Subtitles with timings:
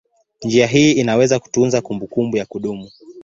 [0.43, 2.89] Njia hii inaweza kutunza kumbukumbu ya kudumu.